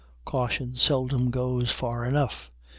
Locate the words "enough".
2.05-2.49